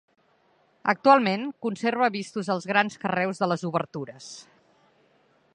[0.93, 4.35] Actualment conserva vistos els grans carreus de les obertures.